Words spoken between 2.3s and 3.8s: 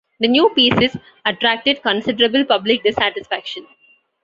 public dissatisfaction.